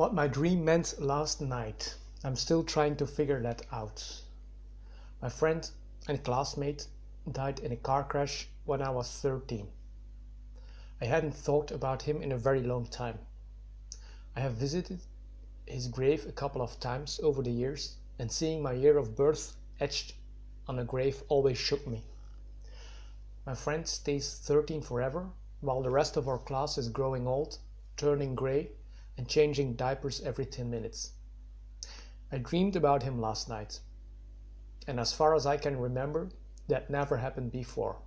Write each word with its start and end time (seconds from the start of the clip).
What 0.00 0.14
my 0.14 0.28
dream 0.28 0.64
meant 0.64 0.98
last 0.98 1.42
night, 1.42 1.94
I'm 2.24 2.34
still 2.34 2.64
trying 2.64 2.96
to 2.96 3.06
figure 3.06 3.42
that 3.42 3.66
out. 3.70 4.22
My 5.20 5.28
friend 5.28 5.70
and 6.08 6.24
classmate 6.24 6.86
died 7.30 7.58
in 7.58 7.70
a 7.70 7.76
car 7.76 8.04
crash 8.04 8.48
when 8.64 8.80
I 8.80 8.88
was 8.88 9.10
13. 9.10 9.70
I 11.02 11.04
hadn't 11.04 11.34
thought 11.34 11.70
about 11.70 12.00
him 12.00 12.22
in 12.22 12.32
a 12.32 12.38
very 12.38 12.62
long 12.62 12.86
time. 12.86 13.18
I 14.34 14.40
have 14.40 14.54
visited 14.54 15.02
his 15.66 15.86
grave 15.86 16.26
a 16.26 16.32
couple 16.32 16.62
of 16.62 16.80
times 16.80 17.20
over 17.22 17.42
the 17.42 17.52
years, 17.52 17.96
and 18.18 18.32
seeing 18.32 18.62
my 18.62 18.72
year 18.72 18.96
of 18.96 19.14
birth 19.14 19.54
etched 19.80 20.14
on 20.66 20.78
a 20.78 20.84
grave 20.84 21.22
always 21.28 21.58
shook 21.58 21.86
me. 21.86 22.04
My 23.44 23.54
friend 23.54 23.86
stays 23.86 24.38
13 24.38 24.80
forever, 24.80 25.28
while 25.60 25.82
the 25.82 25.90
rest 25.90 26.16
of 26.16 26.26
our 26.26 26.38
class 26.38 26.78
is 26.78 26.88
growing 26.88 27.26
old, 27.26 27.58
turning 27.98 28.34
gray, 28.34 28.70
and 29.20 29.28
changing 29.28 29.74
diapers 29.74 30.22
every 30.22 30.46
10 30.46 30.70
minutes. 30.70 31.12
I 32.32 32.38
dreamed 32.38 32.74
about 32.74 33.02
him 33.02 33.20
last 33.20 33.50
night, 33.50 33.78
and 34.86 34.98
as 34.98 35.12
far 35.12 35.34
as 35.34 35.44
I 35.44 35.58
can 35.58 35.78
remember, 35.78 36.30
that 36.68 36.88
never 36.88 37.18
happened 37.18 37.52
before. 37.52 37.98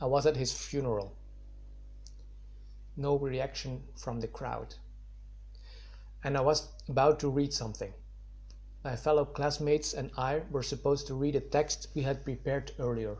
I 0.00 0.06
was 0.06 0.24
at 0.24 0.38
his 0.38 0.50
funeral. 0.50 1.14
No 2.96 3.18
reaction 3.18 3.82
from 3.94 4.20
the 4.20 4.28
crowd. 4.28 4.76
And 6.24 6.38
I 6.38 6.40
was 6.40 6.68
about 6.88 7.20
to 7.20 7.28
read 7.28 7.52
something. 7.52 7.92
My 8.82 8.96
fellow 8.96 9.26
classmates 9.26 9.92
and 9.92 10.10
I 10.16 10.40
were 10.50 10.62
supposed 10.62 11.06
to 11.08 11.14
read 11.14 11.36
a 11.36 11.40
text 11.40 11.88
we 11.94 12.00
had 12.00 12.24
prepared 12.24 12.72
earlier. 12.78 13.18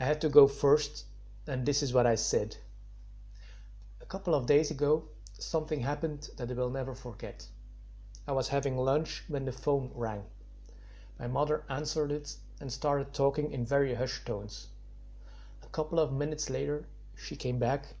I 0.00 0.06
had 0.06 0.20
to 0.22 0.28
go 0.28 0.48
first, 0.48 1.04
and 1.46 1.64
this 1.64 1.84
is 1.84 1.92
what 1.92 2.04
I 2.08 2.16
said. 2.16 2.56
A 4.00 4.06
couple 4.06 4.34
of 4.34 4.46
days 4.46 4.72
ago, 4.72 5.04
something 5.44 5.80
happened 5.80 6.30
that 6.36 6.50
I 6.50 6.54
will 6.54 6.70
never 6.70 6.94
forget. 6.94 7.48
I 8.26 8.32
was 8.32 8.48
having 8.48 8.76
lunch 8.76 9.24
when 9.28 9.44
the 9.44 9.52
phone 9.52 9.90
rang. 9.94 10.24
My 11.18 11.26
mother 11.26 11.64
answered 11.68 12.12
it 12.12 12.36
and 12.60 12.72
started 12.72 13.12
talking 13.12 13.52
in 13.52 13.66
very 13.66 13.94
hushed 13.94 14.26
tones. 14.26 14.68
A 15.62 15.68
couple 15.68 15.98
of 15.98 16.12
minutes 16.12 16.48
later, 16.48 16.86
she 17.14 17.36
came 17.36 17.58
back 17.58 17.94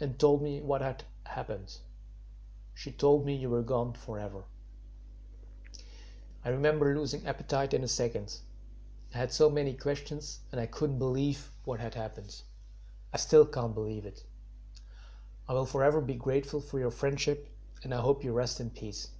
and 0.00 0.18
told 0.18 0.42
me 0.42 0.60
what 0.60 0.80
had 0.80 1.04
happened. 1.24 1.76
She 2.74 2.92
told 2.92 3.24
me 3.24 3.34
you 3.34 3.50
were 3.50 3.62
gone 3.62 3.92
forever. 3.92 4.44
I 6.44 6.50
remember 6.50 6.94
losing 6.94 7.26
appetite 7.26 7.74
in 7.74 7.82
a 7.82 7.88
second. 7.88 8.38
I 9.14 9.18
had 9.18 9.32
so 9.32 9.50
many 9.50 9.74
questions 9.74 10.40
and 10.52 10.60
I 10.60 10.66
couldn't 10.66 10.98
believe 10.98 11.50
what 11.64 11.80
had 11.80 11.94
happened. 11.94 12.42
I 13.12 13.16
still 13.16 13.46
can't 13.46 13.74
believe 13.74 14.04
it. 14.04 14.24
I 15.48 15.52
will 15.52 15.66
forever 15.66 16.00
be 16.00 16.14
grateful 16.14 16.60
for 16.60 16.78
your 16.80 16.90
friendship 16.90 17.48
and 17.84 17.94
I 17.94 18.00
hope 18.00 18.24
you 18.24 18.32
rest 18.32 18.58
in 18.58 18.70
peace. 18.70 19.10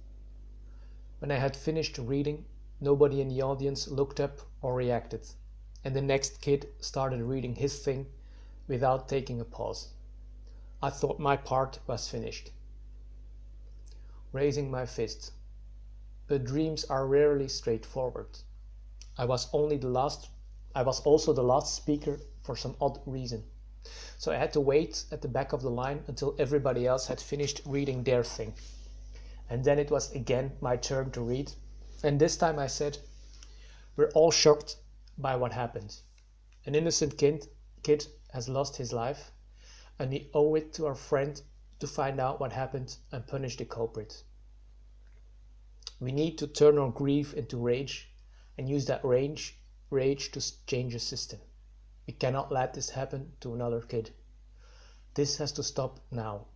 When 1.19 1.31
I 1.31 1.35
had 1.37 1.55
finished 1.55 1.97
reading, 1.97 2.45
nobody 2.81 3.21
in 3.21 3.29
the 3.29 3.41
audience 3.41 3.87
looked 3.87 4.19
up 4.19 4.39
or 4.61 4.75
reacted, 4.75 5.27
and 5.83 5.95
the 5.95 6.01
next 6.01 6.41
kid 6.41 6.67
started 6.79 7.21
reading 7.21 7.55
his 7.55 7.79
thing 7.79 8.07
without 8.67 9.07
taking 9.07 9.39
a 9.39 9.45
pause. 9.45 9.93
I 10.83 10.89
thought 10.89 11.17
my 11.17 11.37
part 11.37 11.79
was 11.87 12.09
finished. 12.09 12.51
Raising 14.33 14.69
my 14.69 14.85
fist. 14.85 15.31
But 16.27 16.43
dreams 16.43 16.83
are 16.85 17.07
rarely 17.07 17.47
straightforward. 17.47 18.39
I 19.17 19.23
was 19.25 19.47
only 19.53 19.77
the 19.77 19.87
last 19.87 20.29
I 20.75 20.83
was 20.83 20.99
also 21.01 21.31
the 21.31 21.41
last 21.41 21.73
speaker 21.73 22.19
for 22.41 22.55
some 22.55 22.75
odd 22.81 22.99
reason. 23.05 23.45
So 24.19 24.31
I 24.31 24.37
had 24.37 24.51
to 24.53 24.59
wait 24.59 25.05
at 25.11 25.21
the 25.21 25.27
back 25.27 25.53
of 25.53 25.61
the 25.61 25.69
line 25.69 26.03
until 26.07 26.35
everybody 26.39 26.87
else 26.87 27.05
had 27.05 27.21
finished 27.21 27.61
reading 27.65 28.03
their 28.03 28.23
thing. 28.23 28.55
And 29.47 29.63
then 29.63 29.77
it 29.77 29.91
was 29.91 30.11
again 30.11 30.57
my 30.59 30.75
turn 30.75 31.11
to 31.11 31.21
read. 31.21 31.53
And 32.01 32.19
this 32.19 32.35
time 32.35 32.57
I 32.57 32.65
said, 32.65 32.97
We're 33.95 34.09
all 34.11 34.31
shocked 34.31 34.77
by 35.19 35.35
what 35.35 35.53
happened. 35.53 35.95
An 36.65 36.73
innocent 36.73 37.17
kid, 37.17 37.47
kid 37.83 38.07
has 38.33 38.49
lost 38.49 38.77
his 38.77 38.91
life, 38.91 39.31
and 39.99 40.09
we 40.09 40.31
owe 40.33 40.55
it 40.55 40.73
to 40.73 40.87
our 40.87 40.95
friend 40.95 41.39
to 41.79 41.87
find 41.87 42.19
out 42.19 42.39
what 42.39 42.53
happened 42.53 42.97
and 43.11 43.27
punish 43.27 43.55
the 43.57 43.65
culprit. 43.65 44.23
We 45.99 46.11
need 46.11 46.37
to 46.39 46.47
turn 46.47 46.79
our 46.79 46.89
grief 46.89 47.35
into 47.35 47.57
rage 47.57 48.09
and 48.57 48.67
use 48.67 48.85
that 48.87 49.05
rage, 49.05 49.59
rage 49.91 50.31
to 50.31 50.65
change 50.65 50.93
the 50.93 50.99
system. 50.99 51.39
We 52.07 52.13
cannot 52.13 52.51
let 52.51 52.73
this 52.73 52.89
happen 52.89 53.33
to 53.41 53.53
another 53.53 53.81
kid. 53.81 54.11
This 55.13 55.37
has 55.37 55.51
to 55.51 55.63
stop 55.63 55.99
now. 56.09 56.47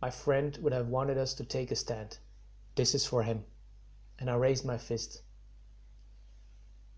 My 0.00 0.10
friend 0.10 0.56
would 0.62 0.72
have 0.72 0.88
wanted 0.88 1.18
us 1.18 1.34
to 1.34 1.44
take 1.44 1.70
a 1.70 1.76
stand. 1.76 2.18
This 2.74 2.94
is 2.94 3.04
for 3.04 3.22
him. 3.22 3.44
And 4.18 4.30
I 4.30 4.34
raised 4.34 4.64
my 4.64 4.78
fist. 4.78 5.22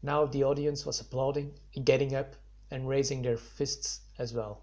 Now 0.03 0.25
the 0.25 0.45
audience 0.45 0.87
was 0.87 1.01
applauding, 1.01 1.59
getting 1.83 2.15
up, 2.15 2.37
and 2.71 2.89
raising 2.89 3.23
their 3.23 3.37
fists 3.37 4.03
as 4.19 4.33
well. 4.33 4.63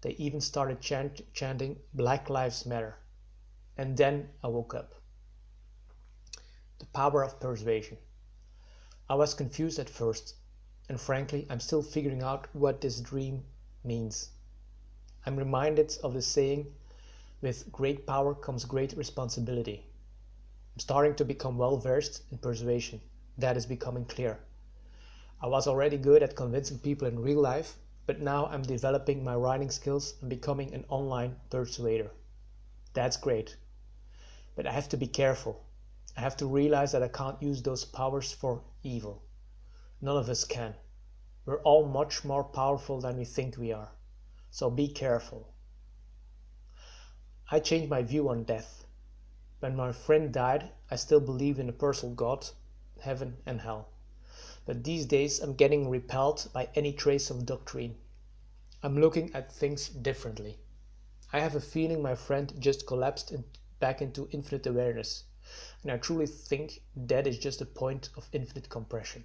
They 0.00 0.10
even 0.12 0.40
started 0.40 0.80
chant 0.80 1.22
chanting 1.32 1.78
Black 1.94 2.28
Lives 2.28 2.66
Matter. 2.66 2.98
And 3.76 3.96
then 3.96 4.30
I 4.42 4.48
woke 4.48 4.74
up. 4.74 4.94
The 6.78 6.86
power 6.86 7.22
of 7.22 7.38
persuasion. 7.38 7.98
I 9.08 9.14
was 9.14 9.34
confused 9.34 9.78
at 9.78 9.88
first, 9.88 10.34
and 10.88 11.00
frankly, 11.00 11.46
I'm 11.48 11.60
still 11.60 11.82
figuring 11.82 12.22
out 12.22 12.46
what 12.52 12.80
this 12.80 13.00
dream 13.00 13.44
means. 13.82 14.30
I'm 15.24 15.36
reminded 15.36 15.96
of 16.02 16.12
the 16.12 16.20
saying, 16.20 16.66
with 17.40 17.72
great 17.72 18.06
power 18.06 18.34
comes 18.34 18.64
great 18.64 18.92
responsibility. 18.94 19.86
I'm 20.74 20.80
starting 20.80 21.14
to 21.14 21.24
become 21.24 21.56
well 21.56 21.78
versed 21.78 22.22
in 22.30 22.38
persuasion. 22.38 23.00
That 23.38 23.56
is 23.56 23.64
becoming 23.64 24.04
clear. 24.04 24.38
I 25.40 25.46
was 25.46 25.66
already 25.66 25.96
good 25.96 26.22
at 26.22 26.36
convincing 26.36 26.78
people 26.78 27.08
in 27.08 27.22
real 27.22 27.40
life, 27.40 27.76
but 28.06 28.20
now 28.20 28.46
I'm 28.46 28.62
developing 28.62 29.24
my 29.24 29.34
writing 29.34 29.70
skills 29.70 30.14
and 30.20 30.28
becoming 30.28 30.74
an 30.74 30.84
online 30.88 31.36
persuader. 31.48 32.10
That's 32.92 33.16
great. 33.16 33.56
But 34.54 34.66
I 34.66 34.72
have 34.72 34.88
to 34.90 34.96
be 34.96 35.06
careful. 35.06 35.64
I 36.16 36.20
have 36.20 36.36
to 36.36 36.46
realize 36.46 36.92
that 36.92 37.02
I 37.02 37.08
can't 37.08 37.42
use 37.42 37.62
those 37.62 37.84
powers 37.84 38.32
for 38.32 38.62
evil. 38.82 39.22
None 40.04 40.18
of 40.18 40.28
us 40.28 40.44
can. 40.44 40.74
We're 41.46 41.62
all 41.62 41.86
much 41.86 42.26
more 42.26 42.44
powerful 42.44 43.00
than 43.00 43.16
we 43.16 43.24
think 43.24 43.56
we 43.56 43.72
are. 43.72 43.92
So 44.50 44.68
be 44.68 44.86
careful. 44.86 45.54
I 47.50 47.58
changed 47.60 47.88
my 47.88 48.02
view 48.02 48.28
on 48.28 48.44
death. 48.44 48.84
When 49.60 49.74
my 49.74 49.92
friend 49.92 50.30
died, 50.30 50.72
I 50.90 50.96
still 50.96 51.20
believed 51.20 51.58
in 51.58 51.70
a 51.70 51.72
personal 51.72 52.14
God, 52.14 52.46
heaven, 53.00 53.38
and 53.46 53.62
hell. 53.62 53.88
But 54.66 54.84
these 54.84 55.06
days 55.06 55.40
I'm 55.40 55.54
getting 55.54 55.88
repelled 55.88 56.50
by 56.52 56.68
any 56.74 56.92
trace 56.92 57.30
of 57.30 57.46
doctrine. 57.46 57.96
I'm 58.82 59.00
looking 59.00 59.34
at 59.34 59.50
things 59.50 59.88
differently. 59.88 60.58
I 61.32 61.40
have 61.40 61.54
a 61.54 61.62
feeling 61.62 62.02
my 62.02 62.14
friend 62.14 62.52
just 62.58 62.86
collapsed 62.86 63.32
in, 63.32 63.42
back 63.80 64.02
into 64.02 64.28
infinite 64.32 64.66
awareness, 64.66 65.24
and 65.82 65.90
I 65.90 65.96
truly 65.96 66.26
think 66.26 66.82
that 66.94 67.26
is 67.26 67.38
just 67.38 67.62
a 67.62 67.64
point 67.64 68.10
of 68.18 68.28
infinite 68.32 68.68
compression. 68.68 69.24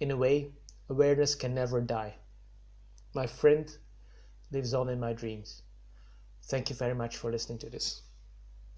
In 0.00 0.10
a 0.10 0.16
way, 0.16 0.52
awareness 0.88 1.34
can 1.34 1.54
never 1.54 1.80
die. 1.80 2.14
My 3.14 3.26
friend 3.26 3.76
lives 4.50 4.72
on 4.74 4.88
in 4.88 5.00
my 5.00 5.12
dreams. 5.12 5.62
Thank 6.44 6.70
you 6.70 6.76
very 6.76 6.94
much 6.94 7.16
for 7.16 7.30
listening 7.30 7.58
to 7.58 7.70
this. 7.70 8.02